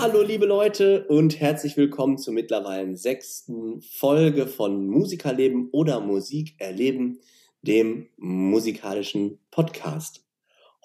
[0.00, 7.18] Hallo liebe Leute und herzlich willkommen zur mittlerweile sechsten Folge von Musikerleben oder Musik erleben,
[7.60, 10.24] dem musikalischen Podcast.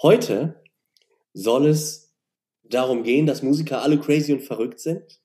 [0.01, 0.61] Heute
[1.31, 2.13] soll es
[2.65, 5.21] darum gehen, dass Musiker alle crazy und verrückt sind.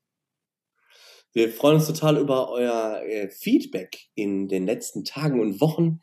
[1.32, 5.98] Wir freuen uns total über euer äh, Feedback in den letzten Tagen und Wochen.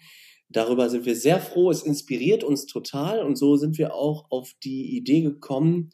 [0.50, 1.72] Darüber sind wir sehr froh.
[1.72, 5.92] Es inspiriert uns total und so sind wir auch auf die Idee gekommen,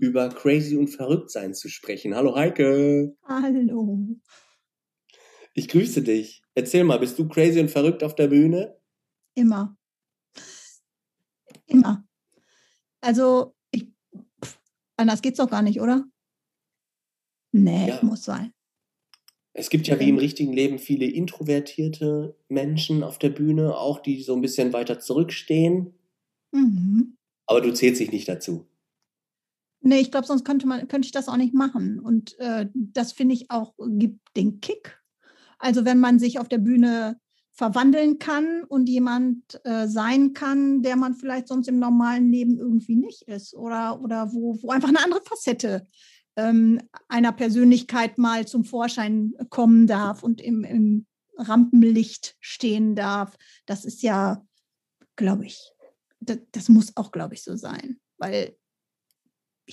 [0.00, 2.14] über crazy und verrückt sein zu sprechen.
[2.14, 3.14] Hallo Heike.
[3.28, 3.98] Hallo.
[5.54, 6.42] Ich grüße dich.
[6.54, 8.76] Erzähl mal, bist du crazy und verrückt auf der Bühne?
[9.34, 9.76] Immer.
[11.66, 12.04] Immer.
[13.02, 13.88] Also, ich,
[14.96, 16.04] anders geht's doch gar nicht, oder?
[17.52, 18.00] Nee, ja.
[18.02, 18.52] muss sein.
[19.52, 24.22] Es gibt ja wie im richtigen Leben viele introvertierte Menschen auf der Bühne, auch die
[24.22, 25.92] so ein bisschen weiter zurückstehen.
[26.52, 27.18] Mhm.
[27.46, 28.69] Aber du zählst dich nicht dazu.
[29.82, 31.98] Nee, ich glaube, sonst könnte, man, könnte ich das auch nicht machen.
[32.00, 34.98] Und äh, das finde ich auch, gibt den Kick.
[35.58, 37.18] Also wenn man sich auf der Bühne
[37.52, 42.96] verwandeln kann und jemand äh, sein kann, der man vielleicht sonst im normalen Leben irgendwie
[42.96, 45.86] nicht ist oder, oder wo, wo einfach eine andere Facette
[46.36, 51.06] ähm, einer Persönlichkeit mal zum Vorschein kommen darf und im, im
[51.36, 53.36] Rampenlicht stehen darf.
[53.66, 54.44] Das ist ja,
[55.16, 55.72] glaube ich,
[56.20, 57.98] das, das muss auch, glaube ich, so sein.
[58.16, 58.56] Weil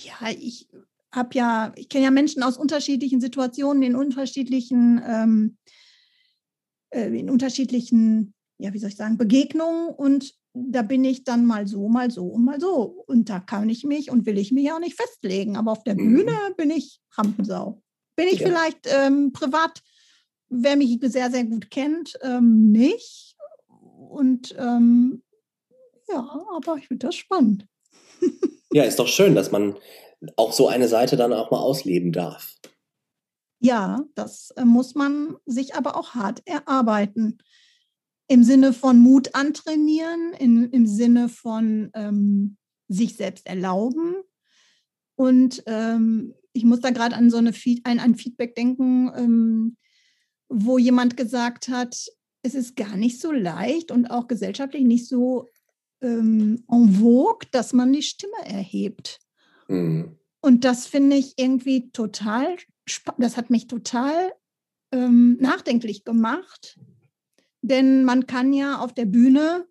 [0.04, 0.68] ja, ich
[1.12, 5.56] habe ja, ich kenne ja Menschen aus unterschiedlichen Situationen, in unterschiedlichen, ähm,
[6.90, 11.66] äh, in unterschiedlichen, ja, wie soll ich sagen, Begegnungen und da bin ich dann mal
[11.66, 13.04] so, mal so und mal so.
[13.06, 15.56] Und da kann ich mich und will ich mich auch nicht festlegen.
[15.56, 16.16] Aber auf der mhm.
[16.16, 17.82] Bühne bin ich Rampensau.
[18.16, 18.48] Bin ich ja.
[18.48, 19.82] vielleicht ähm, privat,
[20.48, 23.36] wer mich sehr, sehr gut kennt, ähm, nicht.
[23.68, 25.22] Und ähm,
[26.08, 27.66] ja, aber ich finde das spannend.
[28.72, 29.76] Ja, ist doch schön, dass man
[30.36, 32.54] auch so eine Seite dann auch mal ausleben darf.
[33.60, 37.38] Ja, das äh, muss man sich aber auch hart erarbeiten.
[38.28, 42.56] Im Sinne von Mut antrainieren, in, im Sinne von ähm,
[42.88, 44.16] sich selbst erlauben.
[45.16, 49.76] Und ähm, ich muss da gerade an so eine Feed, ein, ein Feedback denken, ähm,
[50.48, 52.06] wo jemand gesagt hat,
[52.42, 55.48] es ist gar nicht so leicht und auch gesellschaftlich nicht so
[56.00, 59.20] ähm, en vogue, dass man die Stimme erhebt.
[59.68, 60.16] Mhm.
[60.40, 63.24] Und das finde ich irgendwie total spannend.
[63.24, 64.32] Das hat mich total
[64.92, 66.78] ähm, nachdenklich gemacht.
[67.60, 69.66] Denn man kann ja auf der Bühne,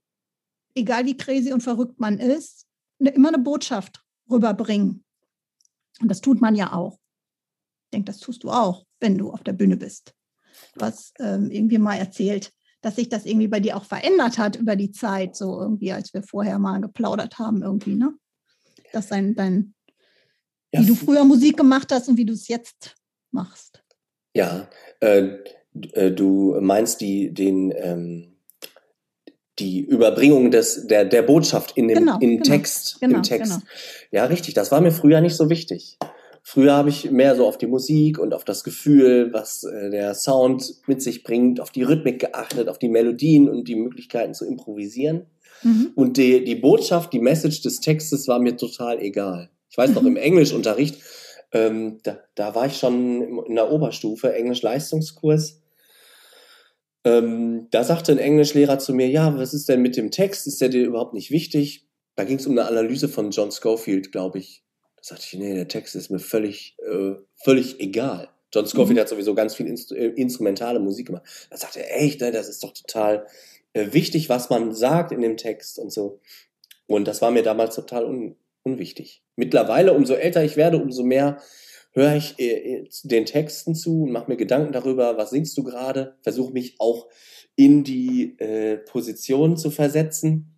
[0.75, 2.67] egal wie crazy und verrückt man ist,
[2.99, 5.03] ne, immer eine Botschaft rüberbringen.
[6.01, 6.99] Und das tut man ja auch.
[7.85, 10.13] Ich denke, das tust du auch, wenn du auf der Bühne bist.
[10.79, 12.51] Hast ähm, irgendwie mal erzählt,
[12.81, 16.13] dass sich das irgendwie bei dir auch verändert hat über die Zeit, so irgendwie, als
[16.13, 18.13] wir vorher mal geplaudert haben, irgendwie, ne?
[18.93, 19.73] Dass dein, dein
[20.71, 20.81] ja.
[20.81, 22.95] wie du früher Musik gemacht hast und wie du es jetzt
[23.31, 23.83] machst.
[24.33, 25.37] Ja, äh,
[25.93, 28.37] äh, du meinst die, den, ähm,
[29.59, 32.97] die Überbringung des, der, der Botschaft in dem genau, in genau, Text.
[32.99, 33.53] Genau, im Text.
[33.53, 33.63] Genau.
[34.11, 34.53] Ja, richtig.
[34.53, 35.97] Das war mir früher nicht so wichtig.
[36.50, 40.13] Früher habe ich mehr so auf die Musik und auf das Gefühl, was äh, der
[40.13, 44.46] Sound mit sich bringt, auf die Rhythmik geachtet, auf die Melodien und die Möglichkeiten zu
[44.46, 45.25] improvisieren.
[45.62, 45.91] Mhm.
[45.96, 49.50] Und die, die Botschaft, die Message des Textes war mir total egal.
[49.69, 51.02] Ich weiß noch, im Englischunterricht,
[51.52, 55.62] ähm, da, da war ich schon in der Oberstufe, Englisch-Leistungskurs.
[57.03, 60.47] Ähm, da sagte ein Englischlehrer zu mir, ja, was ist denn mit dem Text?
[60.47, 61.90] Ist der dir überhaupt nicht wichtig?
[62.16, 64.64] Da ging es um eine Analyse von John Schofield, glaube ich
[65.07, 68.29] sagte ich, nee, der Text ist mir völlig, äh, völlig egal.
[68.53, 69.02] John Scofield mhm.
[69.02, 71.47] hat sowieso ganz viel Inst äh, instrumentale Musik gemacht.
[71.49, 73.28] Da sagte er, echt, ne, das ist doch total
[73.73, 76.20] äh, wichtig, was man sagt in dem Text und so.
[76.87, 79.23] Und das war mir damals total un unwichtig.
[79.37, 81.37] Mittlerweile, umso älter ich werde, umso mehr
[81.93, 86.17] höre ich äh, den Texten zu und mache mir Gedanken darüber, was singst du gerade,
[86.22, 87.08] versuche mich auch
[87.55, 90.56] in die äh, Position zu versetzen.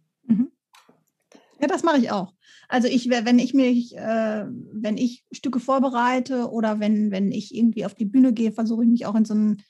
[1.61, 2.33] Ja, das mache ich auch.
[2.69, 7.85] Also ich, wenn ich mich, äh, wenn ich Stücke vorbereite oder wenn, wenn ich irgendwie
[7.85, 9.61] auf die Bühne gehe, versuche ich mich auch in so einen,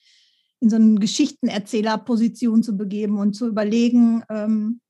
[0.59, 4.81] in so eine Geschichtenerzählerposition zu begeben und zu überlegen ähm,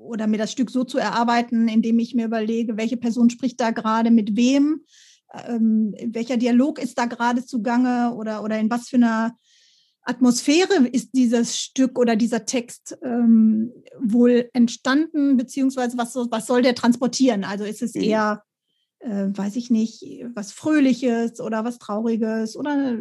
[0.00, 3.70] oder mir das Stück so zu erarbeiten, indem ich mir überlege, welche Person spricht da
[3.70, 4.80] gerade mit wem,
[5.46, 9.36] ähm, welcher Dialog ist da gerade zugange oder, oder in was für einer
[10.08, 16.74] Atmosphäre ist dieses Stück oder dieser Text ähm, wohl entstanden, beziehungsweise was, was soll der
[16.74, 17.44] transportieren?
[17.44, 18.02] Also ist es mhm.
[18.02, 18.42] eher,
[19.00, 20.02] äh, weiß ich nicht,
[20.34, 22.96] was Fröhliches oder was Trauriges oder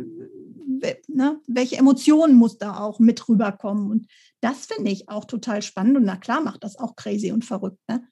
[1.08, 3.90] ne, welche Emotionen muss da auch mit rüberkommen?
[3.90, 4.08] Und
[4.42, 7.80] das finde ich auch total spannend und na klar macht das auch crazy und verrückt.
[7.88, 8.06] Ne?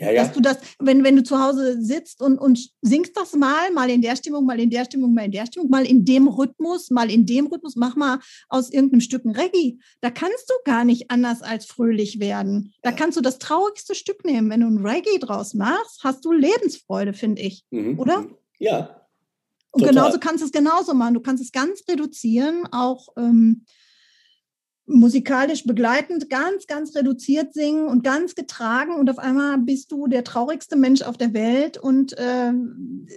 [0.00, 0.24] Ja, ja.
[0.24, 3.90] Dass du das, wenn, wenn du zu Hause sitzt und, und singst das mal, mal
[3.90, 6.90] in der Stimmung, mal in der Stimmung, mal in der Stimmung, mal in dem Rhythmus,
[6.90, 8.18] mal in dem Rhythmus, mach mal
[8.48, 9.78] aus irgendeinem Stück ein Reggae.
[10.00, 12.72] Da kannst du gar nicht anders als fröhlich werden.
[12.82, 12.96] Da ja.
[12.96, 14.50] kannst du das traurigste Stück nehmen.
[14.50, 17.64] Wenn du ein Reggae draus machst, hast du Lebensfreude, finde ich.
[17.70, 17.98] Mhm.
[17.98, 18.22] Oder?
[18.22, 18.36] Mhm.
[18.58, 19.00] Ja.
[19.70, 19.94] Und Total.
[19.94, 21.14] genauso kannst du es genauso machen.
[21.14, 23.64] Du kannst es ganz reduzieren, auch ähm,
[24.86, 30.24] musikalisch begleitend ganz, ganz reduziert singen und ganz getragen und auf einmal bist du der
[30.24, 32.52] traurigste Mensch auf der Welt und äh,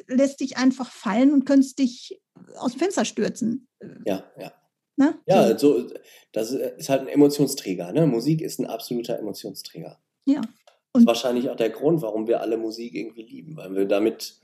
[0.08, 2.22] lässt dich einfach fallen und könntest dich
[2.58, 3.68] aus dem Fenster stürzen.
[4.06, 4.54] Ja, ja.
[4.96, 5.20] Na?
[5.28, 5.88] Ja, so,
[6.32, 7.92] das ist halt ein Emotionsträger.
[7.92, 8.08] Ne?
[8.08, 10.00] Musik ist ein absoluter Emotionsträger.
[10.26, 10.38] Ja.
[10.38, 10.46] Und
[10.94, 14.40] das ist wahrscheinlich auch der Grund, warum wir alle Musik irgendwie lieben, weil wir damit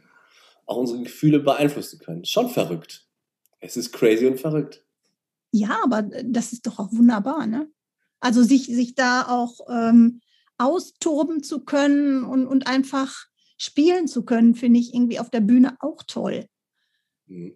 [0.65, 2.25] auch unsere Gefühle beeinflussen können.
[2.25, 3.07] Schon verrückt.
[3.59, 4.82] Es ist crazy und verrückt.
[5.55, 7.69] Ja, aber das ist doch auch wunderbar, ne?
[8.19, 10.19] Also sich, sich da auch ähm,
[10.57, 13.27] austoben zu können und, und einfach
[13.57, 16.47] spielen zu können, finde ich irgendwie auf der Bühne auch toll.
[17.27, 17.53] Mhm.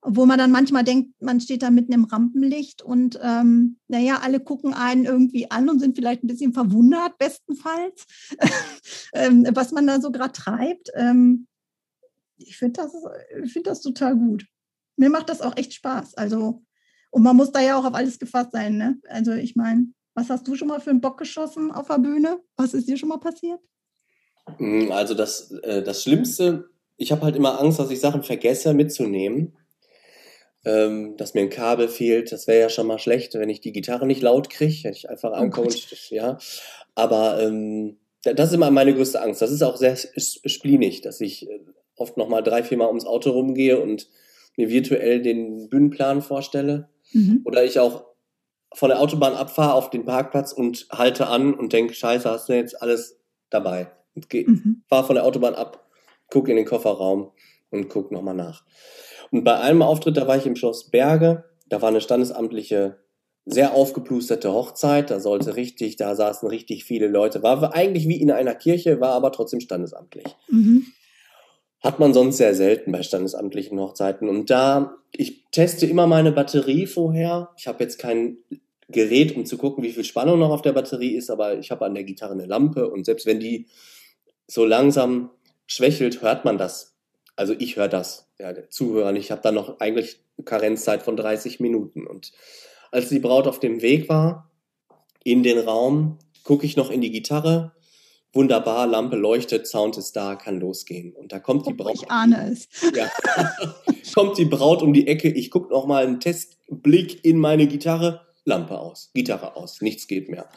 [0.00, 4.40] Obwohl man dann manchmal denkt, man steht da mitten im Rampenlicht und ähm, naja, alle
[4.40, 8.06] gucken einen irgendwie an und sind vielleicht ein bisschen verwundert, bestenfalls,
[9.12, 10.90] ähm, was man da so gerade treibt.
[10.94, 11.48] Ähm,
[12.38, 12.94] ich finde das,
[13.52, 14.46] find das total gut.
[14.96, 16.14] Mir macht das auch echt Spaß.
[16.14, 16.64] Also
[17.10, 18.76] und man muss da ja auch auf alles gefasst sein.
[18.76, 18.98] Ne?
[19.08, 22.40] Also ich meine, was hast du schon mal für einen Bock geschossen auf der Bühne?
[22.56, 23.60] Was ist dir schon mal passiert?
[24.58, 28.74] Mm, also das, äh, das Schlimmste, ich habe halt immer Angst, dass ich Sachen vergesse
[28.74, 29.56] mitzunehmen.
[30.62, 33.72] Ähm, dass mir ein Kabel fehlt, das wäre ja schon mal schlecht, wenn ich die
[33.72, 35.68] Gitarre nicht laut kriege, wenn ich einfach oh ankomme.
[35.68, 36.36] Und, ja.
[36.94, 39.40] Aber ähm, das ist immer meine größte Angst.
[39.40, 41.60] Das ist auch sehr splinig, dass ich äh,
[41.96, 44.08] oft noch mal drei, vier Mal ums Auto rumgehe und
[44.58, 47.42] mir virtuell den Bühnenplan vorstelle Mhm.
[47.44, 48.04] Oder ich auch
[48.74, 52.54] von der Autobahn abfahre auf den Parkplatz und halte an und denke, scheiße, hast du
[52.54, 53.18] jetzt alles
[53.50, 53.90] dabei.
[54.14, 54.82] Und mhm.
[54.88, 55.88] fahre von der Autobahn ab,
[56.30, 57.32] gucke in den Kofferraum
[57.70, 58.64] und gucke nochmal nach.
[59.30, 62.98] Und bei einem Auftritt, da war ich im Schloss Berge, da war eine standesamtliche,
[63.46, 68.30] sehr aufgeplusterte Hochzeit, da sollte richtig, da saßen richtig viele Leute, war eigentlich wie in
[68.30, 70.26] einer Kirche, war aber trotzdem standesamtlich.
[70.48, 70.86] Mhm.
[71.80, 74.28] Hat man sonst sehr selten bei standesamtlichen Hochzeiten.
[74.28, 77.50] Und da, ich teste immer meine Batterie vorher.
[77.56, 78.36] Ich habe jetzt kein
[78.88, 81.86] Gerät, um zu gucken, wie viel Spannung noch auf der Batterie ist, aber ich habe
[81.86, 83.66] an der Gitarre eine Lampe und selbst wenn die
[84.46, 85.30] so langsam
[85.66, 86.96] schwächelt, hört man das.
[87.36, 91.16] Also ich höre das, ja, der Zuhörer Ich habe da noch eigentlich eine Karenzzeit von
[91.16, 92.06] 30 Minuten.
[92.06, 92.32] Und
[92.90, 94.50] als die Braut auf dem Weg war
[95.22, 97.72] in den Raum, gucke ich noch in die Gitarre
[98.32, 101.14] wunderbar, Lampe leuchtet, Sound ist da, kann losgehen.
[101.14, 101.94] Und da kommt die Braut.
[101.94, 102.68] Ich ahne es.
[102.94, 103.10] Ja.
[104.14, 108.26] kommt die Braut um die Ecke, ich gucke noch mal einen Testblick in meine Gitarre,
[108.44, 110.48] Lampe aus, Gitarre aus, nichts geht mehr.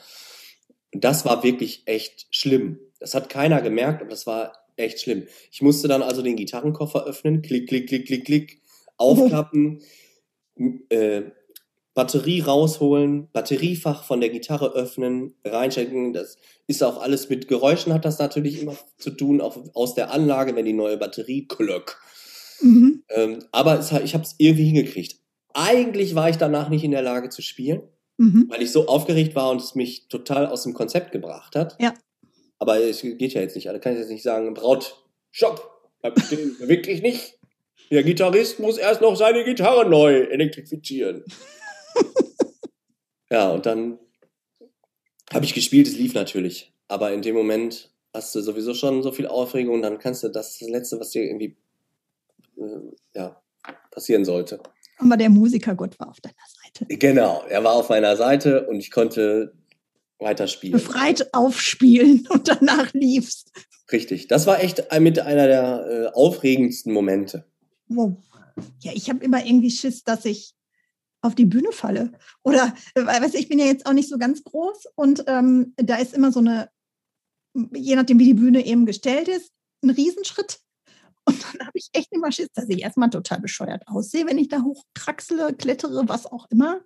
[0.93, 2.79] Und das war wirklich echt schlimm.
[2.99, 5.27] Das hat keiner gemerkt, aber das war echt schlimm.
[5.51, 8.61] Ich musste dann also den Gitarrenkoffer öffnen, klick, klick, klick, klick, klick,
[8.97, 9.81] aufklappen,
[10.89, 11.23] äh,
[11.93, 16.13] Batterie rausholen, Batteriefach von der Gitarre öffnen, reinstecken.
[16.13, 20.11] Das ist auch alles mit Geräuschen hat das natürlich immer zu tun, auch aus der
[20.11, 21.99] Anlage, wenn die neue Batterie klöck.
[22.61, 23.03] Mhm.
[23.09, 25.17] Ähm, aber es, ich habe es irgendwie hingekriegt.
[25.53, 27.83] Eigentlich war ich danach nicht in der Lage zu spielen,
[28.17, 28.47] mhm.
[28.49, 31.75] weil ich so aufgeregt war und es mich total aus dem Konzept gebracht hat.
[31.79, 31.93] Ja.
[32.57, 33.67] Aber es geht ja jetzt nicht.
[33.67, 34.95] Da kann ich jetzt nicht sagen, Braut,
[35.29, 37.37] stopp, wirklich nicht.
[37.91, 41.23] Der Gitarrist muss erst noch seine Gitarre neu elektrifizieren.
[43.29, 43.99] ja, und dann
[45.31, 46.73] habe ich gespielt, es lief natürlich.
[46.87, 50.29] Aber in dem Moment hast du sowieso schon so viel Aufregung und dann kannst du
[50.29, 51.57] das, das Letzte, was dir irgendwie
[52.57, 53.41] äh, ja,
[53.91, 54.59] passieren sollte.
[54.99, 56.85] Aber der Musikergott war auf deiner Seite.
[56.97, 59.53] Genau, er war auf meiner Seite und ich konnte
[60.19, 60.73] weiterspielen.
[60.73, 63.45] Befreit aufspielen und danach lief's.
[63.91, 67.45] Richtig, das war echt mit einer der äh, aufregendsten Momente.
[67.87, 68.15] Wow.
[68.81, 70.53] Ja, ich habe immer irgendwie Schiss, dass ich
[71.23, 72.11] auf die Bühne falle.
[72.43, 75.95] Oder, weißt du, ich bin ja jetzt auch nicht so ganz groß und ähm, da
[75.95, 76.69] ist immer so eine,
[77.73, 79.51] je nachdem, wie die Bühne eben gestellt ist,
[79.83, 80.59] ein Riesenschritt.
[81.25, 84.49] Und dann habe ich echt immer Schiss, dass ich erstmal total bescheuert aussehe, wenn ich
[84.49, 86.81] da hochkraxele, klettere, was auch immer.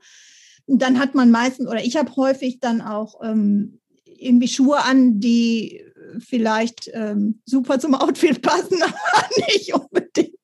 [0.66, 5.20] Und dann hat man meistens, oder ich habe häufig dann auch ähm, irgendwie Schuhe an,
[5.20, 5.84] die
[6.20, 10.37] vielleicht ähm, super zum Outfit passen, aber nicht unbedingt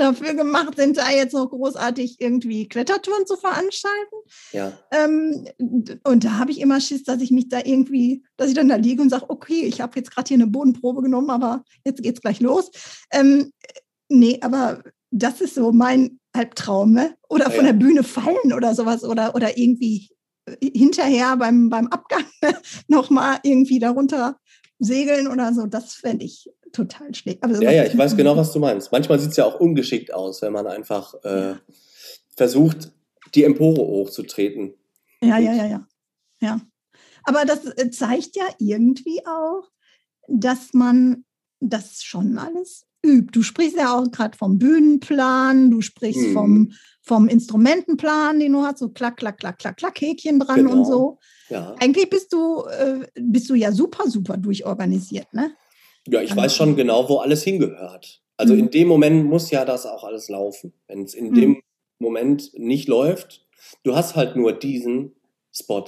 [0.00, 4.16] dafür gemacht sind, da jetzt noch großartig irgendwie Klettertouren zu veranstalten.
[4.52, 4.72] Ja.
[4.90, 5.46] Ähm,
[6.04, 8.76] und da habe ich immer Schiss, dass ich mich da irgendwie, dass ich dann da
[8.76, 12.20] liege und sage, okay, ich habe jetzt gerade hier eine Bodenprobe genommen, aber jetzt geht's
[12.20, 12.70] gleich los.
[13.12, 13.52] Ähm,
[14.08, 17.16] nee, aber das ist so mein Albtraum, ne?
[17.28, 20.10] Oder Ja, von der Bühne fallen oder sowas oder, oder irgendwie
[20.60, 22.24] hinterher beim, beim Abgang
[22.88, 24.36] nochmal irgendwie darunter
[24.80, 25.66] segeln oder so.
[25.66, 27.44] Das fände ich total schlecht.
[27.44, 28.90] Aber Ja, ja, ich weiß genau, was du meinst.
[28.90, 31.54] Manchmal sieht es ja auch ungeschickt aus, wenn man einfach äh,
[32.36, 32.90] versucht,
[33.34, 34.74] die Empore hochzutreten.
[35.20, 35.86] Ja, ja, ja, ja.
[36.40, 36.60] Ja.
[37.22, 39.70] Aber das äh, zeigt ja irgendwie auch,
[40.26, 41.24] dass man
[41.60, 43.30] das schon alles übt.
[43.32, 46.32] Du sprichst ja auch gerade vom Bühnenplan, du sprichst Mhm.
[46.32, 50.72] vom, vom Instrumentenplan, den du hast, so klack, klack, klack, klack, klack, Häkchen dran Genau.
[50.72, 51.18] und so.
[51.48, 55.52] Ja, Eigentlich bist du, äh, bist du ja super, super durchorganisiert, ne?
[56.08, 58.22] ja ich weiß schon genau, wo alles hingehört.
[58.36, 58.60] Also Mhm.
[58.60, 60.72] in dem Moment muss ja das auch alles laufen.
[60.88, 61.34] Wenn es in Mhm.
[61.34, 61.62] dem
[61.98, 63.46] Moment nicht läuft,
[63.82, 65.14] du hast halt nur diesen
[65.52, 65.84] Spot.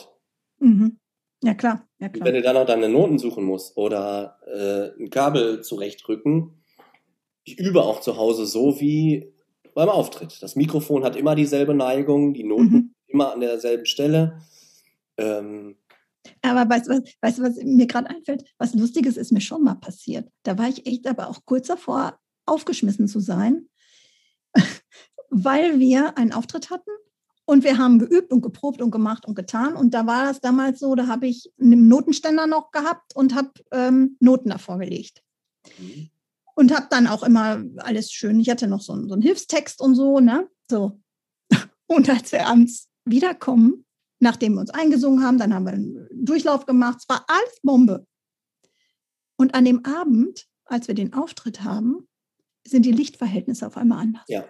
[0.59, 0.99] Mhm.
[1.42, 2.26] Ja, klar, ja, klar.
[2.26, 6.62] Wenn du dann noch deine Noten suchen musst oder äh, ein Kabel zurechtrücken,
[7.44, 9.32] ich übe auch zu Hause so wie
[9.75, 10.42] beim Auftritt.
[10.42, 12.94] Das Mikrofon hat immer dieselbe Neigung, die Noten Mhm.
[13.06, 14.40] immer an derselben Stelle.
[15.16, 15.76] Ähm,
[16.42, 18.44] Aber weißt du, was, weißt, was mir gerade einfällt?
[18.58, 20.28] Was Lustiges ist mir schon mal passiert.
[20.44, 23.68] Da war ich echt aber auch kurz davor, aufgeschmissen zu sein,
[25.30, 26.90] weil wir einen Auftritt hatten
[27.44, 29.75] und wir haben geübt und geprobt und gemacht und getan.
[29.75, 33.50] Und da war das damals so, da habe ich einen Notenständer noch gehabt und habe
[33.72, 35.22] ähm, Noten davor gelegt.
[35.78, 36.08] mhm.
[36.54, 39.80] Und habe dann auch immer alles schön, ich hatte noch so, einen- so einen Hilfstext
[39.80, 40.49] und so, ne?
[40.71, 41.00] So.
[41.87, 43.85] Und als wir abends wiederkommen,
[44.21, 48.06] nachdem wir uns eingesungen haben, dann haben wir einen Durchlauf gemacht, es war alles Bombe.
[49.37, 52.06] Und an dem Abend, als wir den Auftritt haben,
[52.66, 54.25] sind die Lichtverhältnisse auf einmal anders.
[54.28, 54.44] ja.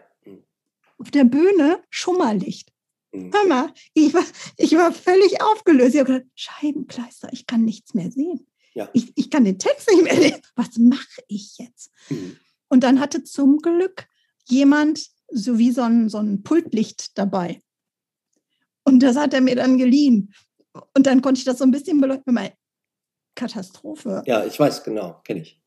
[0.98, 2.72] Auf der Bühne Schummerlicht.
[3.12, 3.32] Mhm.
[3.32, 4.22] Hör mal, ich war,
[4.56, 5.94] ich war völlig aufgelöst.
[5.94, 8.46] Ich habe gedacht, Scheibenkleister, ich kann nichts mehr sehen.
[8.74, 8.88] Ja.
[8.92, 10.40] Ich, ich kann den Text nicht mehr lesen.
[10.56, 11.90] Was mache ich jetzt?
[12.08, 12.36] Mhm.
[12.68, 14.06] Und dann hatte zum Glück
[14.48, 17.62] jemand so wie so ein, so ein Pultlicht dabei.
[18.84, 20.32] Und das hat er mir dann geliehen.
[20.96, 22.32] Und dann konnte ich das so ein bisschen beleuchten.
[22.34, 22.52] Mal,
[23.34, 24.22] Katastrophe.
[24.26, 25.60] Ja, ich weiß, genau, kenne ich.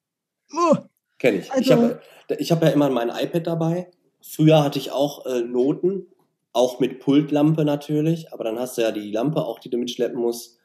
[0.54, 0.76] Oh,
[1.18, 1.46] Kenne ich.
[1.46, 2.02] ich Also- habe
[2.40, 3.92] ich hab ja immer mein iPad dabei.
[4.22, 6.08] Früher hatte ich auch äh, Noten,
[6.54, 10.20] auch mit Pultlampe natürlich, aber dann hast du ja die Lampe auch, die du mitschleppen
[10.20, 10.58] musst.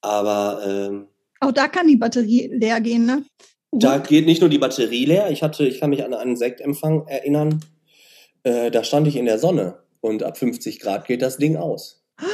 [0.00, 1.08] Aber ähm,
[1.40, 3.24] auch da kann die Batterie leer gehen, ne?
[3.76, 5.30] da geht nicht nur die Batterie leer.
[5.30, 7.64] Ich hatte, ich kann mich an einen Sektempfang erinnern.
[8.44, 12.04] Äh, da stand ich in der Sonne und ab 50 Grad geht das Ding aus.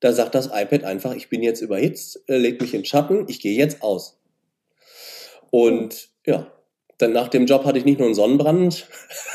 [0.00, 3.40] Da sagt das iPad einfach, ich bin jetzt überhitzt, äh, leg mich in Schatten, ich
[3.40, 4.20] gehe jetzt aus.
[5.50, 6.52] Und ja,
[6.98, 8.86] dann nach dem Job hatte ich nicht nur einen Sonnenbrand,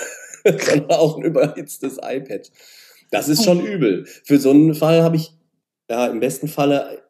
[0.43, 2.51] sondern auch ein überhitztes iPad.
[3.09, 3.65] Das ist schon Oh.
[3.65, 4.05] übel.
[4.05, 5.31] Für so einen Fall habe ich,
[5.89, 7.01] ja, im besten Falle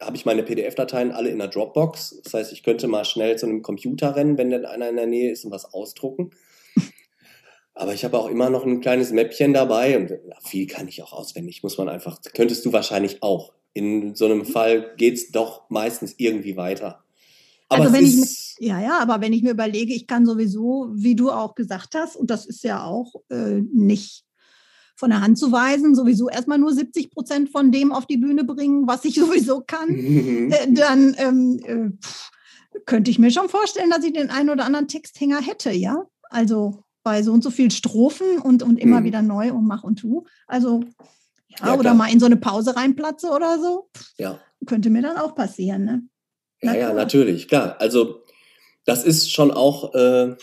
[0.00, 2.20] habe ich meine PDF-Dateien alle in der Dropbox.
[2.24, 5.06] Das heißt, ich könnte mal schnell zu einem Computer rennen, wenn denn einer in der
[5.06, 6.30] Nähe ist und was ausdrucken.
[7.74, 11.02] Aber ich habe auch immer noch ein kleines Mäppchen dabei und na, viel kann ich
[11.02, 13.54] auch auswendig, muss man einfach, könntest du wahrscheinlich auch.
[13.72, 17.02] In so einem Fall geht's doch meistens irgendwie weiter.
[17.70, 20.26] Aber Also es wenn ich ist, Ja, ja, aber wenn ich mir überlege, ich kann
[20.26, 24.24] sowieso, wie du auch gesagt hast, und das ist ja auch äh, nicht
[25.02, 28.44] von der Hand zu weisen, sowieso erstmal nur 70 Prozent von dem auf die Bühne
[28.44, 34.04] bringen, was ich sowieso kann, äh, dann ähm, äh, könnte ich mir schon vorstellen, dass
[34.04, 36.04] ich den einen oder anderen Texthänger hätte, ja.
[36.30, 39.04] Also bei so und so viel Strophen und, und immer Mhm.
[39.04, 40.22] wieder neu und mach und tu.
[40.46, 40.84] Also,
[41.48, 41.94] ja, Ja, oder klar.
[41.94, 44.38] mal in so eine Pause reinplatze oder so, ja.
[44.66, 46.02] könnte mir dann auch passieren, ne?
[46.62, 46.94] Ja, Na ja, klar.
[46.94, 47.74] natürlich, klar.
[47.80, 48.22] Also
[48.84, 50.36] das ist schon auch, äh,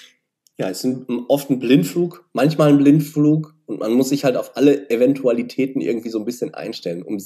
[0.58, 4.36] ja, es ist ein, oft ein Blindflug, manchmal ein Blindflug und man muss sich halt
[4.36, 7.04] auf alle Eventualitäten irgendwie so ein bisschen einstellen.
[7.04, 7.20] Um,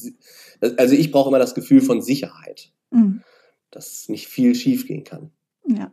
[0.77, 3.21] also ich brauche immer das Gefühl von Sicherheit, Mhm.
[3.71, 5.31] dass nicht viel schiefgehen kann.
[5.65, 5.91] Ja.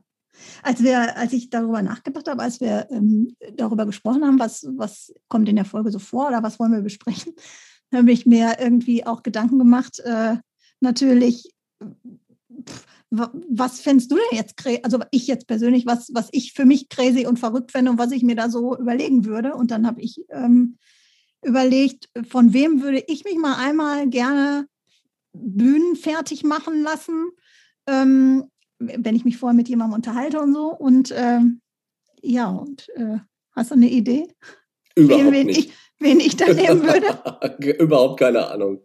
[0.62, 5.14] Als wir, als ich darüber nachgedacht habe, als wir ähm, darüber gesprochen haben, was, was
[5.28, 7.32] kommt in der Folge so vor oder was wollen wir besprechen,
[7.94, 10.36] habe ich mir irgendwie auch Gedanken gemacht, äh,
[10.80, 16.64] natürlich, pff, was fändest du denn jetzt, also ich jetzt persönlich, was, was ich für
[16.64, 19.54] mich crazy und verrückt fände und was ich mir da so überlegen würde.
[19.54, 20.78] Und dann habe ich ähm,
[21.44, 24.66] überlegt, von wem würde ich mich mal einmal gerne
[25.32, 27.30] bühnenfertig machen lassen,
[27.86, 28.44] ähm,
[28.78, 30.72] wenn ich mich vorher mit jemandem unterhalte und so.
[30.72, 31.60] Und ähm,
[32.22, 33.18] ja, und äh,
[33.52, 34.28] hast du eine Idee,
[34.94, 35.58] Überhaupt wen, wen, nicht.
[35.58, 37.78] ich, wen ich da nehmen würde?
[37.78, 38.80] Überhaupt keine Ahnung.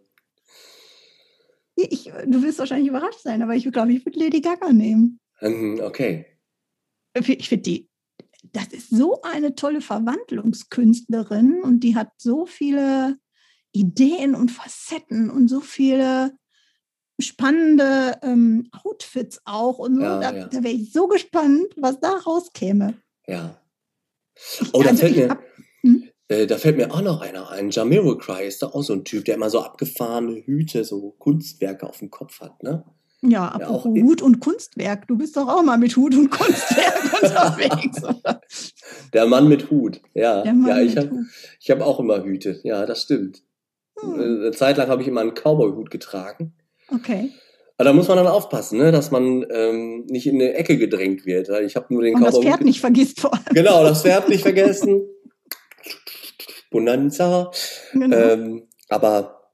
[1.76, 5.20] Ich, du wirst wahrscheinlich überrascht sein, aber ich glaube, ich würde Lady Gaga nehmen.
[5.40, 6.26] Mhm, Okay.
[7.14, 7.88] Ich finde die,
[8.52, 13.18] das ist so eine tolle Verwandlungskünstlerin und die hat so viele
[13.72, 16.36] Ideen und Facetten und so viele
[17.18, 20.02] spannende ähm, Outfits auch und so.
[20.02, 20.46] Ja, da ja.
[20.46, 22.94] da wäre ich so gespannt, was da rauskäme.
[23.26, 23.58] Ja.
[24.74, 25.42] Oh, da Also fällt ich mir, hab-
[25.82, 26.10] hm?
[26.28, 27.70] Äh, da fällt mir auch noch einer ein.
[27.70, 31.98] Jamiroquai ist doch auch so ein Typ, der immer so abgefahrene Hüte, so Kunstwerke auf
[31.98, 32.84] dem Kopf hat, ne?
[33.22, 35.08] Ja, auch apropos in- Hut und Kunstwerk.
[35.08, 38.04] Du bist doch auch mal mit Hut und Kunstwerk unterwegs.
[38.04, 38.40] oder?
[39.14, 40.00] Der Mann mit Hut.
[40.14, 42.60] Ja, Der Mann ja ich mit habe hab auch immer Hüte.
[42.62, 43.42] Ja, das stimmt.
[43.98, 46.54] Hm, Äh, Eine Zeit lang habe ich immer einen Cowboy-Hut getragen.
[46.92, 47.30] Okay.
[47.78, 48.92] Aber da muss man dann aufpassen, ne?
[48.92, 51.48] dass man ähm, nicht in eine Ecke gedrängt wird.
[51.64, 53.42] Ich habe nur den Und das Cowboy-Hut Pferd nicht vergisst vor allem.
[53.54, 55.02] Genau, das Pferd nicht vergessen.
[56.70, 57.50] Bonanza.
[57.92, 58.16] Genau.
[58.16, 59.50] Ähm, aber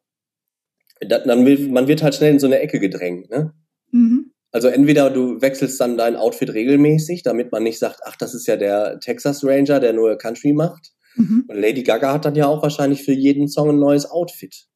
[1.01, 3.31] da, dann will, man wird halt schnell in so eine Ecke gedrängt.
[3.31, 3.53] Ne?
[3.91, 4.29] mhm.
[4.55, 8.47] Also entweder du wechselst dann dein Outfit regelmäßig, damit man nicht sagt, ach, das ist
[8.47, 10.93] ja der Texas Ranger, der nur Country macht.
[11.17, 11.47] Mhm.
[11.49, 14.67] Und Lady Gaga hat dann ja auch wahrscheinlich für jeden Song ein neues Outfit.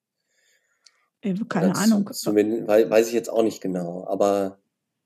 [1.20, 2.08] Äh, Keine Das- Ahnung.
[2.12, 4.06] Zumindest, wei- weiß ich jetzt auch nicht genau.
[4.08, 4.58] Aber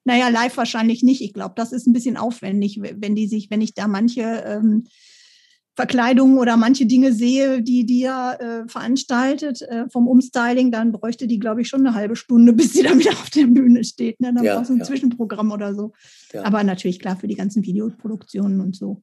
[0.05, 1.21] Naja, live wahrscheinlich nicht.
[1.21, 4.87] Ich glaube, das ist ein bisschen aufwendig, wenn die sich, wenn ich da manche ähm,
[5.81, 11.27] Verkleidungen oder manche Dinge sehe, die die ja äh, veranstaltet äh, vom Umstyling, dann bräuchte
[11.27, 14.21] die, glaube ich, schon eine halbe Stunde, bis sie dann wieder auf der Bühne steht.
[14.21, 14.33] Ne?
[14.35, 14.85] Dann Ja, brauchst du ein ja.
[14.85, 15.93] Zwischenprogramm oder so.
[16.33, 16.45] Ja.
[16.45, 19.03] Aber natürlich klar für die ganzen Videoproduktionen und so.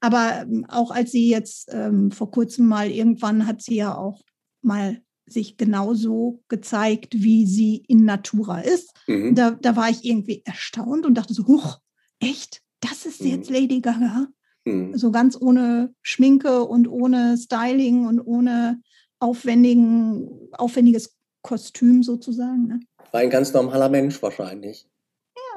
[0.00, 4.22] Aber ähm, auch als sie jetzt ähm, vor kurzem mal irgendwann hat sie ja auch
[4.62, 8.90] mal sich genauso gezeigt, wie sie in Natura ist.
[9.06, 9.34] mhm.
[9.34, 11.78] Da, da war ich irgendwie erstaunt und dachte so, huch,
[12.20, 12.62] echt?
[12.80, 13.28] Das ist Mhm.
[13.30, 14.28] jetzt Lady Gaga?
[14.68, 14.96] Mhm.
[14.96, 18.80] So ganz ohne Schminke und ohne Styling und ohne
[19.18, 22.66] aufwendigen, aufwendiges Kostüm sozusagen.
[22.66, 22.80] Ne?
[23.10, 24.86] war ein ganz normaler Mensch wahrscheinlich.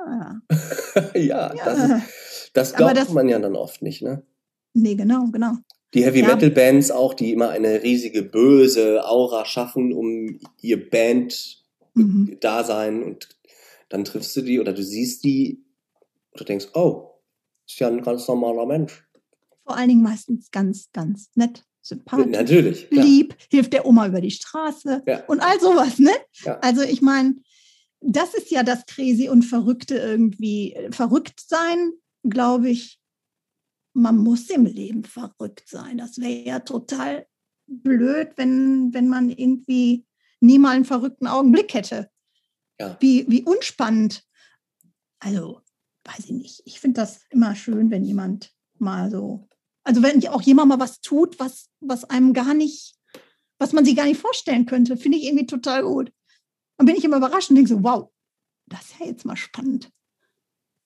[0.05, 0.41] Ja.
[1.15, 1.65] ja, Ja.
[1.65, 4.01] das, ist, das glaubt das- man ja dann oft nicht.
[4.01, 4.23] Ne?
[4.73, 5.53] Nee, genau, genau.
[5.93, 6.23] Die Heavy.
[6.23, 11.57] Metal Bands auch, die immer eine riesige böse Aura schaffen, um ihr Band
[11.93, 12.37] Mhm.
[12.41, 13.29] Und
[13.89, 15.65] dann triffst du die oder du siehst die
[16.31, 17.10] und du denkst, oh,
[17.71, 19.03] ist ja ein ganz normaler Mensch.
[19.65, 22.89] Vor allen Dingen meistens ganz, ganz nett, sympathisch, Natürlich.
[22.89, 23.05] Klar.
[23.05, 25.23] lieb, hilft der Oma über die Straße Ja.
[25.25, 26.11] und all sowas, ne?
[26.43, 26.59] Ja.
[26.59, 27.35] Also ich meine,
[28.01, 30.75] das ist ja das Crazy und Verrückte irgendwie.
[30.91, 31.91] Verrückt sein,
[32.23, 32.99] glaube ich,
[33.93, 35.97] man muss im Leben verrückt sein.
[35.97, 37.27] Das wäre ja total
[37.67, 40.05] blöd, wenn, wenn man irgendwie
[40.39, 42.09] nie mal einen verrückten Augenblick hätte.
[42.79, 42.97] Ja.
[42.99, 44.23] Wie, wie unspannend.
[45.19, 45.61] Also,
[46.05, 46.61] weiß ich nicht.
[46.65, 49.47] Ich finde das immer schön, wenn jemand mal so,
[49.83, 52.95] also wenn auch jemand mal was tut, was, was einem gar nicht,
[53.59, 56.11] was man sich gar nicht vorstellen könnte, finde ich irgendwie total gut.
[56.77, 58.11] Dann bin ich immer überrascht und denke so, wow,
[58.67, 59.91] das ist ja jetzt mal spannend.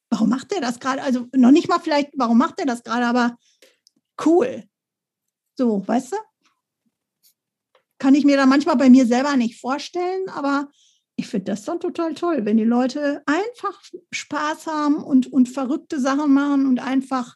[0.10, 1.02] Warum macht er das gerade?
[1.02, 3.38] Also noch nicht mal vielleicht, warum macht er das gerade, aber
[4.26, 4.64] cool.
[5.58, 6.18] So, weißt du?
[7.98, 10.70] Kann ich mir dann manchmal bei mir selber nicht vorstellen, aber
[11.18, 16.00] ich finde das dann total toll, wenn die Leute einfach Spaß haben und, und verrückte
[16.00, 17.36] Sachen machen und einfach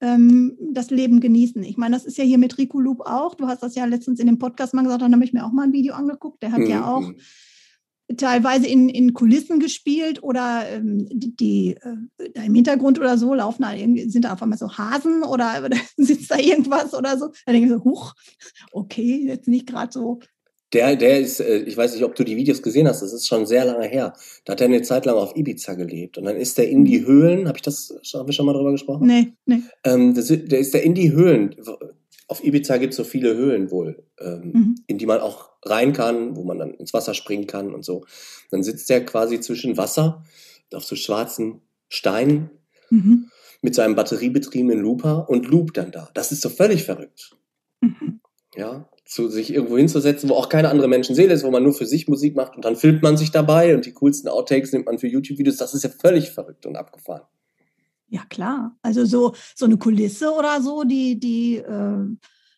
[0.00, 1.62] ähm, das Leben genießen.
[1.62, 3.34] Ich meine, das ist ja hier mit Rico Loop auch.
[3.34, 5.52] Du hast das ja letztens in dem Podcast mal gesagt, dann habe ich mir auch
[5.52, 6.42] mal ein Video angeguckt.
[6.42, 8.16] Der hat ja auch Mhm.
[8.16, 13.34] teilweise in, in Kulissen gespielt oder ähm, die, die äh, da im Hintergrund oder so
[13.34, 17.16] laufen da irgendwie, sind da auf einmal so Hasen oder, oder sitzt da irgendwas oder
[17.18, 17.28] so.
[17.46, 18.14] Da denke ich so, huch,
[18.72, 20.20] okay, jetzt nicht gerade so.
[20.72, 23.26] Der, der ist, äh, ich weiß nicht, ob du die Videos gesehen hast, das ist
[23.26, 24.12] schon sehr lange her.
[24.44, 27.04] Da hat er eine Zeit lang auf Ibiza gelebt und dann ist er in die
[27.04, 29.06] Höhlen, habe ich das, haben wir schon mal drüber gesprochen?
[29.06, 29.62] Nee, nee.
[29.84, 31.56] Ähm, das, der ist der in die Höhlen.
[32.28, 34.74] Auf Ibiza gibt es so viele Höhlen wohl, ähm, Mhm.
[34.86, 38.04] in die man auch rein kann, wo man dann ins Wasser springen kann und so.
[38.52, 40.22] Dann sitzt der quasi zwischen Wasser
[40.72, 42.50] auf so schwarzen Steinen
[42.90, 43.26] Mhm.
[43.62, 46.08] mit seinem batteriebetriebenen Looper und loopt dann da.
[46.14, 47.36] Das ist so völlig verrückt.
[47.80, 48.19] Mhm.
[48.56, 51.86] Ja, zu sich irgendwo hinzusetzen, wo auch keine andere Menschenseele ist, wo man nur für
[51.86, 54.98] sich Musik macht und dann filmt man sich dabei und die coolsten Outtakes nimmt man
[54.98, 55.56] für YouTube-Videos.
[55.56, 57.22] Das ist ja völlig verrückt und abgefahren.
[58.08, 58.76] Ja, klar.
[58.82, 62.06] Also so, so eine Kulisse oder so, die, die, äh,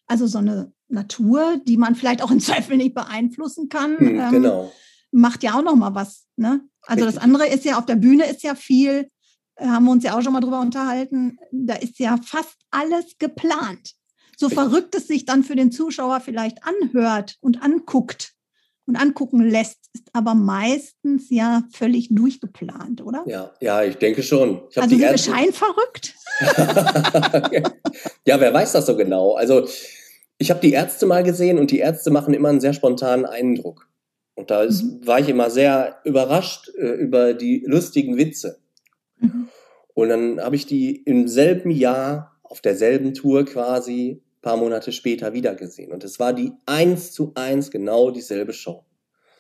[0.07, 4.31] also so eine Natur, die man vielleicht auch im Zweifel nicht beeinflussen kann, Hm, ähm,
[4.31, 4.73] genau.
[5.11, 6.27] macht ja auch noch mal was.
[6.37, 6.61] Ne?
[6.83, 7.23] Also das Richtig.
[7.23, 9.09] andere ist ja, auf der Bühne ist ja viel,
[9.57, 13.17] äh, haben wir uns ja auch schon mal drüber unterhalten, da ist ja fast alles
[13.19, 13.95] geplant.
[14.37, 18.33] So verrückt es sich dann für den Zuschauer vielleicht anhört und anguckt
[18.87, 23.23] und angucken lässt, ist aber meistens ja völlig durchgeplant, oder?
[23.27, 24.63] Ja, ja, ich denke schon.
[24.71, 26.15] Ich also die sind wir scheinverrückt?
[28.27, 29.35] ja, wer weiß das so genau?
[29.35, 29.67] Also,
[30.39, 33.89] ich habe die Ärzte mal gesehen und die Ärzte machen immer einen sehr spontanen Eindruck.
[34.35, 35.07] Und da ist, Mhm.
[35.07, 38.59] war ich immer sehr überrascht äh, über die lustigen Witze.
[39.21, 39.49] Mhm.
[39.95, 45.33] Und dann habe ich die im selben Jahr, auf derselben Tour quasi, paar Monate später
[45.33, 45.91] wiedergesehen.
[45.91, 48.85] Und es war die eins zu eins genau dieselbe Show.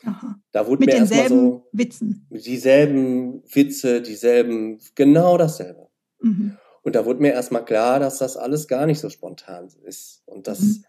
[0.07, 0.41] Aha.
[0.51, 2.27] Da wurde Mit mir erstmal so Witzen.
[2.31, 5.89] dieselben Witze, dieselben, genau dasselbe.
[6.23, 6.57] Mhm.
[6.83, 10.23] Und da wurde mir erstmal klar, dass das alles gar nicht so spontan ist.
[10.25, 10.85] Und das, Mhm.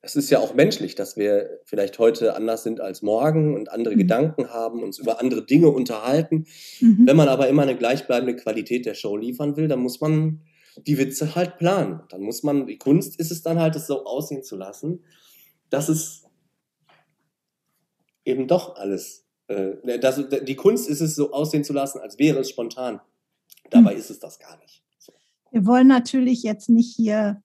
[0.00, 3.92] es ist ja auch menschlich, dass wir vielleicht heute anders sind als morgen und andere
[3.94, 3.98] Mhm.
[3.98, 6.46] Gedanken haben, uns über andere Dinge unterhalten.
[6.80, 7.02] Mhm.
[7.06, 10.40] Wenn man aber immer eine gleichbleibende Qualität der Show liefern will, dann muss man
[10.86, 12.02] die Witze halt planen.
[12.08, 15.04] Dann muss man, die Kunst ist es dann halt, es so aussehen zu lassen,
[15.70, 16.24] dass es
[18.24, 22.38] eben doch alles, äh, dass, die Kunst ist es so aussehen zu lassen, als wäre
[22.40, 23.00] es spontan.
[23.70, 24.82] Dabei ist es das gar nicht.
[24.98, 25.12] So.
[25.50, 27.42] Wir wollen natürlich jetzt nicht hier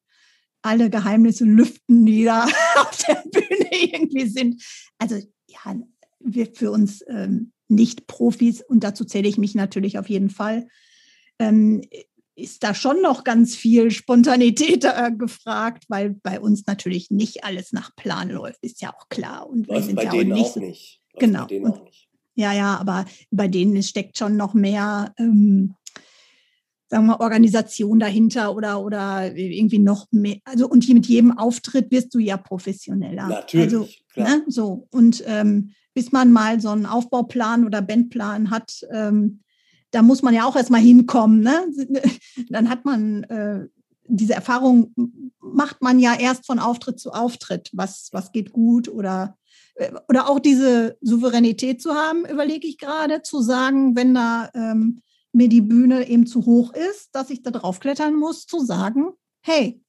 [0.62, 2.46] alle Geheimnisse lüften, die da
[2.78, 4.64] auf der Bühne irgendwie sind.
[4.98, 5.16] Also
[5.48, 5.76] ja,
[6.20, 10.68] wir für uns ähm, Nicht-Profis, und dazu zähle ich mich natürlich auf jeden Fall,
[11.40, 11.82] ähm,
[12.36, 17.72] ist da schon noch ganz viel Spontanität äh, gefragt, weil bei uns natürlich nicht alles
[17.74, 19.48] nach Plan läuft, ist ja auch klar.
[19.48, 21.02] Und wir sind bei ja denen auch nicht auch nicht.
[21.20, 21.42] Genau.
[21.42, 22.10] Bei denen Und- auch nicht.
[22.36, 25.76] ja, ja, aber bei denen steckt schon noch mehr, ähm,
[26.90, 30.38] sagen wir, Organisation dahinter oder, oder irgendwie noch mehr.
[30.46, 33.28] Also, und mit jedem Auftritt wirst du ja professioneller.
[33.28, 34.38] Natürlich, Also, klar.
[34.38, 34.88] ne, so.
[34.92, 39.42] Und ähm, bis man mal so einen Aufbauplan oder Bandplan hat, ähm,
[39.94, 41.42] da muss man ja auch erstmal hinkommen.
[41.42, 41.66] Ne?
[42.50, 43.68] Dann hat man äh,
[44.08, 44.94] diese Erfahrung,
[45.40, 47.70] macht man ja erst von Auftritt zu Auftritt.
[47.74, 49.38] Was, was geht gut oder
[49.76, 55.02] äh, oder auch diese Souveränität zu haben, überlege ich gerade, zu sagen, wenn da ähm,
[55.32, 59.12] mir die Bühne eben zu hoch ist, dass ich da drauf klettern muss, zu sagen,
[59.42, 59.80] hey,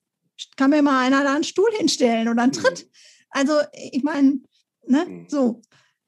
[0.56, 2.88] kann mir mal einer da einen Stuhl hinstellen oder einen Tritt.
[3.30, 3.52] Also
[3.92, 4.40] ich meine,
[4.86, 5.26] ne, Mhm.
[5.28, 5.62] so.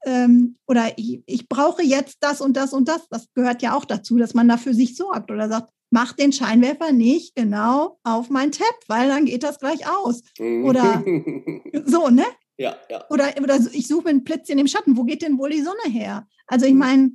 [0.06, 3.08] Ähm, oder ich, ich brauche jetzt das und das und das.
[3.10, 6.32] Das gehört ja auch dazu, dass man da für sich sorgt oder sagt, mach den
[6.32, 10.22] Scheinwerfer nicht genau auf mein Tab, weil dann geht das gleich aus.
[10.38, 11.04] Oder-
[11.86, 12.24] So, ne?
[12.56, 13.04] ja, ja.
[13.10, 14.96] Oder, oder ich suche ein Plätzchen im Schatten.
[14.96, 16.26] Wo geht denn wohl die Sonne her?
[16.46, 16.78] Also ich Mhm.
[16.78, 17.10] meine,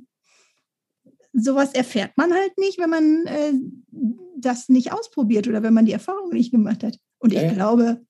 [1.32, 3.52] sowas erfährt man halt nicht, wenn man äh,
[4.36, 6.98] das nicht ausprobiert oder wenn man die Erfahrung nicht gemacht hat.
[7.18, 7.52] Und ich ja.
[7.52, 8.04] glaube,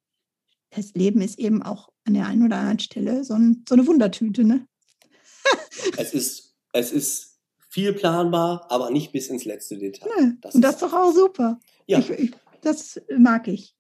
[0.71, 3.87] das Leben ist eben auch an der einen oder anderen Stelle so, ein, so eine
[3.87, 4.45] Wundertüte.
[4.45, 4.67] Ne?
[5.97, 7.39] Es ist, es ist
[7.69, 10.09] viel planbar, aber nicht bis ins letzte Detail.
[10.19, 11.59] Ja, Das und das ist doch auch super.
[11.87, 13.75] Ja, Ich, ich, das mag ich.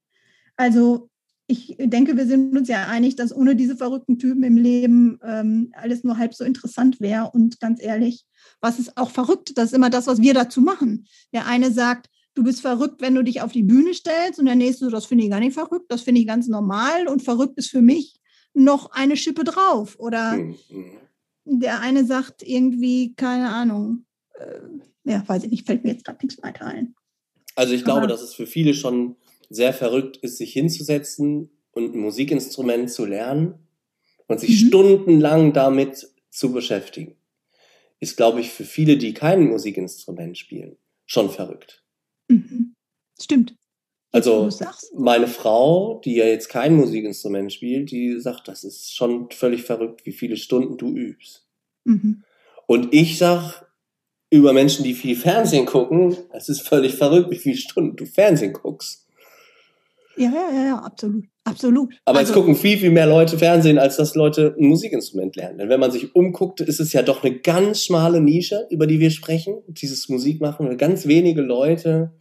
[0.56, 1.08] Also
[1.46, 5.70] ich denke, wir sind uns ja einig, dass ohne diese verrückten Typen im Leben ähm,
[5.74, 7.30] alles nur halb so interessant wäre.
[7.32, 8.24] Und ganz ehrlich,
[8.60, 9.52] was ist auch verrückt?
[9.56, 11.06] Das ist immer das, was wir dazu machen.
[11.34, 14.38] Der eine sagt, du bist verrückt, wenn du dich auf die Bühne stellst.
[14.38, 17.08] Und der nächste, das finde ich gar nicht verrückt, das finde ich ganz normal.
[17.08, 18.14] Und verrückt ist für mich
[18.54, 19.96] noch eine Schippe drauf.
[19.98, 20.84] Oder Hm, hm.
[21.44, 24.60] Der eine sagt irgendwie, keine Ahnung, äh,
[25.04, 26.94] ja, weiß ich nicht, fällt mir jetzt gerade nichts weiter ein.
[27.56, 29.16] Also ich glaube, Aber- dass es für viele schon
[29.50, 33.54] sehr verrückt ist, sich hinzusetzen und ein Musikinstrument zu lernen
[34.28, 34.68] und sich Mhm.
[34.68, 37.16] stundenlang damit zu beschäftigen.
[38.00, 40.76] Ist, glaube ich, für viele, die kein Musikinstrument spielen,
[41.06, 41.84] schon verrückt.
[42.28, 42.74] Mhm.
[43.20, 43.54] Stimmt.
[44.14, 44.48] Jetzt, Also
[44.94, 50.04] meine Frau, die ja jetzt kein Musikinstrument spielt, die sagt, das ist schon völlig verrückt,
[50.04, 51.46] wie viele Stunden du übst.
[51.84, 52.22] Mhm.
[52.66, 53.66] Und ich sag
[54.30, 58.52] über Menschen, die viel Fernsehen gucken, es ist völlig verrückt, wie viele Stunden du Fernsehen
[58.52, 59.06] guckst.
[60.16, 61.24] Ja, ja, ja, ja, absolut.
[61.44, 61.92] Absolut.
[62.04, 65.58] Aber also, es gucken viel, viel mehr Leute Fernsehen, als dass Leute ein Musikinstrument lernen.
[65.58, 69.00] Denn wenn man sich umguckt, ist es ja doch eine ganz schmale Nische, über die
[69.00, 70.78] wir sprechen, dieses Musikmachen.
[70.78, 72.12] Ganz wenige Leute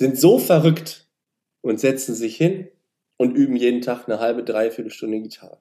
[0.00, 1.06] sind so verrückt
[1.60, 2.68] und setzen sich hin
[3.18, 5.60] und üben jeden Tag eine halbe, dreiviertel Stunde Gitarre.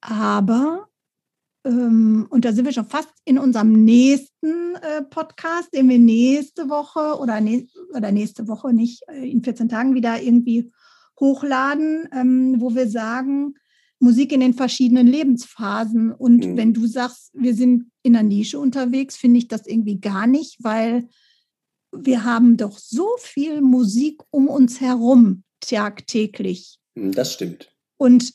[0.00, 0.88] Aber,
[1.66, 6.70] ähm, und da sind wir schon fast in unserem nächsten äh, Podcast, den wir nächste
[6.70, 10.70] Woche oder, nä oder nächste Woche nicht, äh, in 14 Tagen wieder irgendwie
[11.18, 13.54] hochladen, ähm, wo wir sagen,
[13.98, 16.12] Musik in den verschiedenen Lebensphasen.
[16.12, 16.56] Und Mhm.
[16.56, 20.62] wenn du sagst, wir sind in der Nische unterwegs, finde ich das irgendwie gar nicht,
[20.62, 21.08] weil
[21.92, 26.78] wir haben doch so viel Musik um uns herum tagtäglich.
[26.96, 27.70] Hm, Das stimmt.
[27.96, 28.32] Und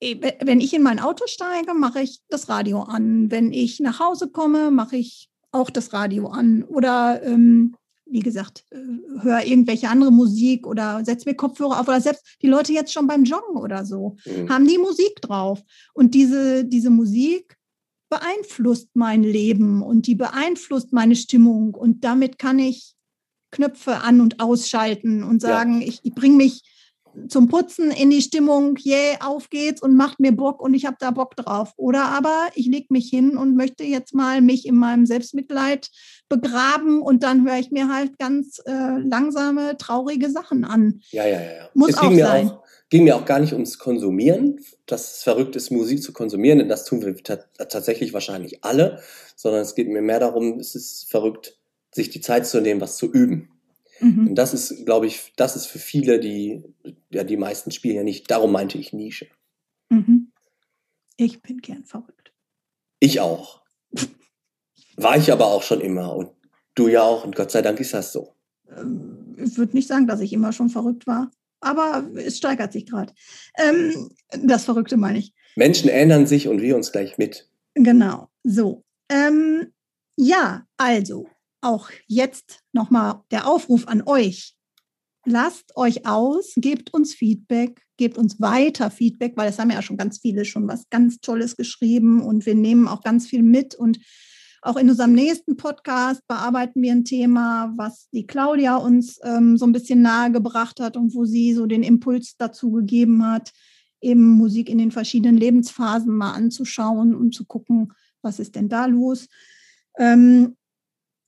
[0.00, 3.30] äh, wenn ich in mein Auto steige, mache ich das Radio an.
[3.30, 6.62] Wenn ich nach Hause komme, mache ich auch das Radio an.
[6.64, 8.76] Oder ähm, wie gesagt, äh,
[9.22, 11.88] höre irgendwelche andere Musik oder setze mir Kopfhörer auf.
[11.88, 14.48] Oder selbst die Leute jetzt schon beim Joggen oder so, Hm.
[14.48, 15.62] haben die Musik drauf.
[15.94, 17.56] Und diese, diese Musik
[18.10, 21.74] beeinflusst mein Leben und die beeinflusst meine Stimmung.
[21.74, 22.93] Und damit kann ich
[23.54, 25.48] Knöpfe an- und ausschalten und Ja.
[25.48, 26.62] sagen, ich, ich bringe mich
[27.28, 30.96] zum Putzen in die Stimmung, yeah, auf geht's und macht mir Bock und ich habe
[30.98, 31.72] da Bock drauf.
[31.76, 35.90] Oder aber ich lege mich hin und möchte jetzt mal mich in meinem Selbstmitleid
[36.28, 41.00] begraben und dann höre ich mir halt ganz äh, langsame, traurige Sachen an.
[41.12, 41.68] Ja, ja, ja.
[41.74, 42.48] Muss es auch ging mir sein.
[42.50, 46.58] Auch, ging mir auch gar nicht ums Konsumieren, dass es verrückt ist, Musik zu konsumieren,
[46.58, 49.00] denn das tun wir ta tatsächlich wahrscheinlich alle,
[49.36, 51.58] sondern es geht mir mehr darum, es ist verrückt,
[51.94, 53.50] sich die Zeit zu nehmen, was zu üben.
[54.00, 54.28] Mhm.
[54.28, 56.64] Und das ist, glaube ich, das ist für viele, die,
[57.10, 59.28] ja, die meisten spielen ja nicht, darum meinte ich Nische.
[59.90, 60.32] Mhm.
[61.16, 62.32] Ich bin gern verrückt.
[62.98, 63.62] Ich auch.
[64.96, 66.30] War ich aber auch schon immer und
[66.74, 68.34] du ja auch und Gott sei Dank ist das so.
[68.68, 71.30] Ähm, Ich würde nicht sagen, dass ich immer schon verrückt war,
[71.60, 73.12] aber es steigert sich gerade.
[73.56, 74.10] Ähm,
[74.42, 75.32] das Verrückte meine ich.
[75.54, 77.48] Menschen ändern sich und wir uns gleich mit.
[77.74, 78.84] Genau, so.
[79.08, 79.72] Ähm,
[80.16, 81.28] ja, also
[81.64, 84.54] auch jetzt nochmal der Aufruf an euch.
[85.26, 89.96] Lasst euch aus, gebt uns Feedback, gebt uns weiter Feedback, weil es haben ja schon
[89.96, 93.74] ganz viele schon was ganz Tolles geschrieben und wir nehmen auch ganz viel mit.
[93.74, 93.98] Und
[94.60, 99.64] auch in unserem nächsten Podcast bearbeiten wir ein Thema, was die Claudia uns ähm, so
[99.66, 103.52] ein bisschen nahegebracht hat und wo sie so den Impuls dazu gegeben hat,
[104.02, 108.86] eben Musik in den verschiedenen Lebensphasen mal anzuschauen und zu gucken, was ist denn da
[108.86, 109.28] los.
[109.98, 110.56] Ähm,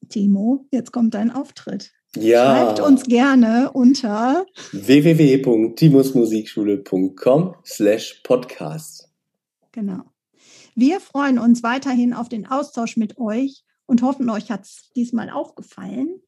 [0.09, 1.92] Timo, jetzt kommt dein Auftritt.
[2.16, 2.57] Ja.
[2.57, 9.09] Schreibt uns gerne unter www.timusmusikschule.com slash podcast.
[9.73, 10.03] Genau.
[10.75, 15.31] Wir freuen uns weiterhin auf den Austausch mit euch und hoffen, euch hat es diesmal
[15.31, 16.21] auch gefallen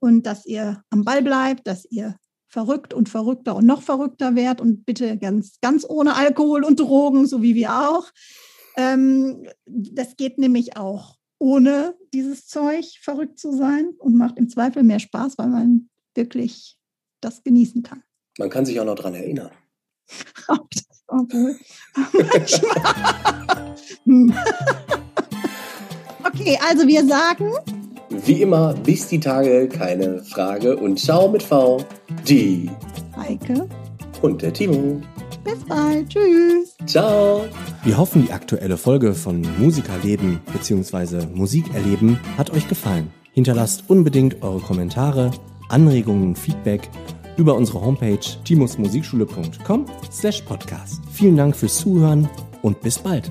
[0.00, 4.60] und dass ihr am Ball bleibt, dass ihr verrückt und verrückter und noch verrückter werdet
[4.60, 8.10] und bitte ganz, ganz ohne Alkohol und Drogen, so wie wir auch.
[8.76, 14.84] Ähm, das geht nämlich auch ohne dieses Zeug verrückt zu sein und macht im Zweifel
[14.84, 16.76] mehr Spaß, weil man wirklich
[17.20, 18.04] das genießen kann.
[18.38, 19.50] Man kann sich auch noch dran erinnern.
[26.32, 27.50] Okay, also wir sagen,
[28.08, 30.76] Wie immer, bis die Tage, keine Frage.
[30.76, 31.84] Und ciao mit V,
[32.26, 32.70] die
[33.16, 33.68] Heike,
[34.22, 35.00] und der Timo.
[35.44, 36.08] Bis bald.
[36.08, 36.76] Tschüss.
[36.86, 37.44] Ciao.
[37.84, 41.26] Wir hoffen, die aktuelle Folge von Musikerleben bzw.
[41.34, 43.10] Musikerleben hat euch gefallen.
[43.32, 45.30] Hinterlasst unbedingt eure Kommentare,
[45.68, 46.90] Anregungen, Feedback
[47.36, 51.00] über unsere Homepage timusmusikschule.com slash podcast.
[51.12, 52.28] Vielen Dank fürs Zuhören
[52.62, 53.30] und bis bald.